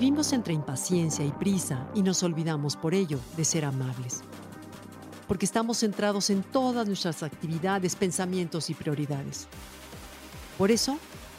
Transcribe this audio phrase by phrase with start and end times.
[0.00, 4.22] Vivimos entre impaciencia y prisa y nos olvidamos por ello de ser amables.
[5.28, 9.46] Porque estamos centrados en todas nuestras actividades, pensamientos y prioridades.
[10.56, 10.96] Por eso,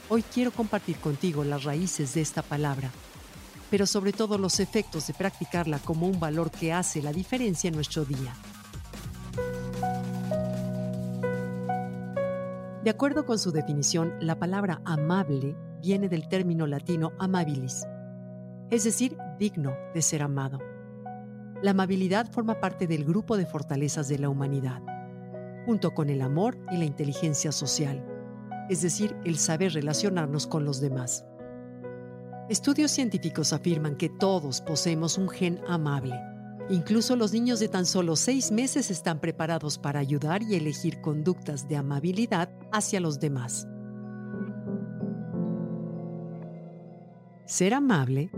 [0.09, 2.91] hoy quiero compartir contigo las raíces de esta palabra,
[3.71, 7.73] pero sobre todo los efectos de practicarla como un valor que hace la diferencia en
[7.73, 8.35] nuestro día.
[12.83, 17.87] De acuerdo con su definición, la palabra amable viene del término latino amabilis,
[18.71, 20.59] es decir, digno de ser amado.
[21.61, 24.81] La amabilidad forma parte del grupo de fortalezas de la humanidad,
[25.65, 28.03] junto con el amor y la inteligencia social,
[28.69, 31.25] es decir, el saber relacionarnos con los demás.
[32.49, 36.19] Estudios científicos afirman que todos poseemos un gen amable.
[36.69, 41.67] Incluso los niños de tan solo seis meses están preparados para ayudar y elegir conductas
[41.67, 43.67] de amabilidad hacia los demás.
[47.45, 48.31] Ser amable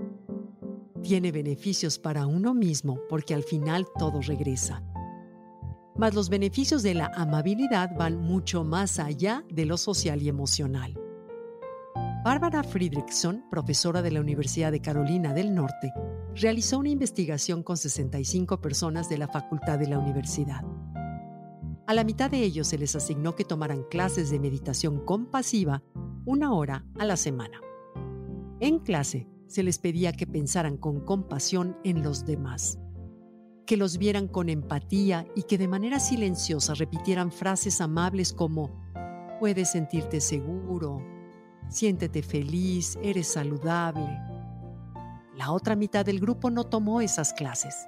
[1.03, 4.81] tiene beneficios para uno mismo porque al final todo regresa.
[5.95, 10.99] Mas los beneficios de la amabilidad van mucho más allá de lo social y emocional.
[12.23, 15.93] Bárbara Friedrichson, profesora de la Universidad de Carolina del Norte,
[16.35, 20.63] realizó una investigación con 65 personas de la facultad de la universidad.
[21.85, 25.83] A la mitad de ellos se les asignó que tomaran clases de meditación compasiva
[26.25, 27.59] una hora a la semana.
[28.61, 32.79] En clase, se les pedía que pensaran con compasión en los demás,
[33.65, 38.71] que los vieran con empatía y que de manera silenciosa repitieran frases amables como
[39.39, 41.01] puedes sentirte seguro,
[41.69, 44.19] siéntete feliz, eres saludable.
[45.35, 47.87] La otra mitad del grupo no tomó esas clases.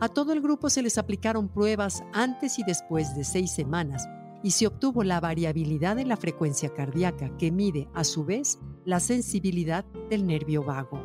[0.00, 4.08] A todo el grupo se les aplicaron pruebas antes y después de seis semanas
[4.42, 9.00] y se obtuvo la variabilidad de la frecuencia cardíaca que mide, a su vez, la
[9.00, 11.00] sensibilidad del nervio vago.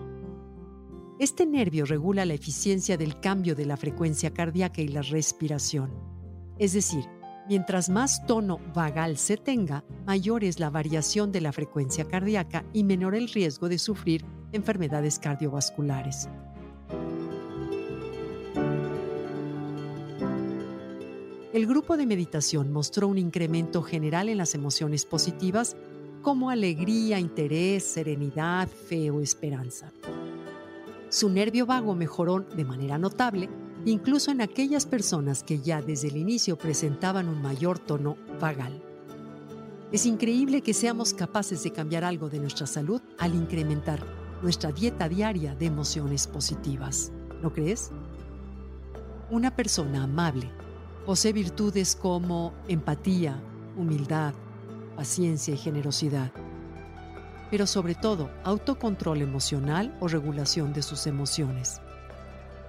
[1.20, 5.92] Este nervio regula la eficiencia del cambio de la frecuencia cardíaca y la respiración.
[6.60, 7.06] Es decir,
[7.48, 12.84] mientras más tono vagal se tenga, mayor es la variación de la frecuencia cardíaca y
[12.84, 16.30] menor el riesgo de sufrir enfermedades cardiovasculares.
[21.58, 25.76] El grupo de meditación mostró un incremento general en las emociones positivas
[26.22, 29.92] como alegría, interés, serenidad, fe o esperanza.
[31.10, 33.50] Su nervio vago mejoró de manera notable,
[33.86, 38.80] incluso en aquellas personas que ya desde el inicio presentaban un mayor tono vagal.
[39.92, 44.06] Es increíble que seamos capaces de cambiar algo de nuestra salud al incrementar
[44.44, 47.12] nuestra dieta diaria de emociones positivas.
[47.42, 47.90] ¿No crees?
[49.32, 50.52] Una persona amable
[51.08, 53.42] posee virtudes como empatía,
[53.78, 54.34] humildad,
[54.98, 56.34] paciencia y generosidad,
[57.50, 61.80] pero sobre todo autocontrol emocional o regulación de sus emociones.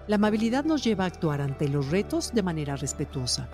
[0.07, 3.49] La amabilidad nos lleva a actuar ante los retos de manera respetuosa.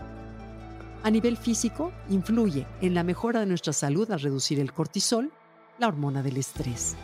[1.03, 5.33] A nivel físico, influye en la mejora de nuestra salud al reducir el cortisol,
[5.78, 6.94] la hormona del estrés.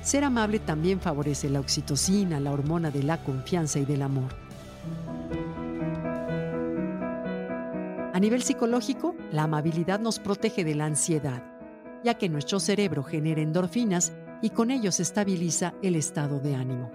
[0.00, 4.32] Ser amable también favorece la oxitocina, la hormona de la confianza y del amor.
[8.14, 11.42] A nivel psicológico, la amabilidad nos protege de la ansiedad,
[12.04, 16.92] ya que nuestro cerebro genera endorfinas y con ello se estabiliza el estado de ánimo.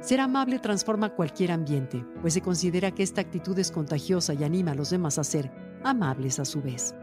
[0.00, 4.70] Ser amable transforma cualquier ambiente, pues se considera que esta actitud es contagiosa y anima
[4.70, 5.52] a los demás a ser
[5.84, 6.94] amables a su vez.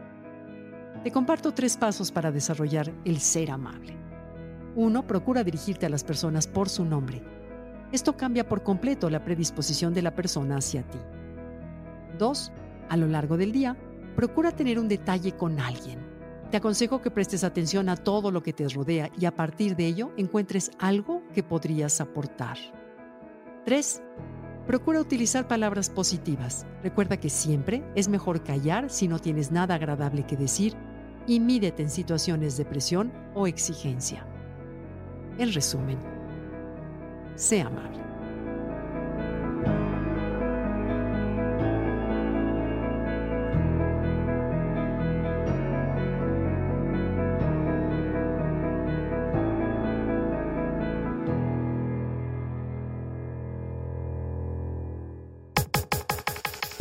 [1.04, 3.96] Te comparto tres pasos para desarrollar el ser amable.
[4.74, 5.06] 1.
[5.06, 7.22] Procura dirigirte a las personas por su nombre.
[7.92, 10.98] Esto cambia por completo la predisposición de la persona hacia ti.
[12.18, 12.52] 2.
[12.88, 13.76] A lo largo del día,
[14.16, 15.98] procura tener un detalle con alguien.
[16.50, 19.86] Te aconsejo que prestes atención a todo lo que te rodea y a partir de
[19.86, 22.56] ello encuentres algo que podrías aportar.
[23.66, 24.02] 3.
[24.66, 26.66] Procura utilizar palabras positivas.
[26.82, 30.74] Recuerda que siempre es mejor callar si no tienes nada agradable que decir
[31.26, 34.26] y mídete en situaciones de presión o exigencia.
[35.38, 35.98] En resumen,
[37.36, 38.07] sé amable.